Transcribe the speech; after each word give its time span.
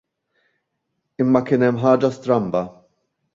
Imma 1.25 1.41
kien 1.49 1.67
hemm 1.67 1.79
ħaġa 1.85 2.11
stramba. 2.17 2.65